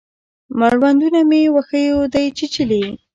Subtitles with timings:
[0.59, 2.83] مړوندونه مې وښیو دی چیچلي